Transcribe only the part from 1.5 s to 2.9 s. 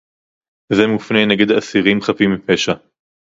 אסירים חפים מפשע